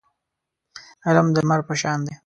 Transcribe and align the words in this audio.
علم 1.05 1.27
د 1.33 1.37
لمر 1.43 1.61
په 1.67 1.73
شان 1.81 1.99
دی. 2.07 2.15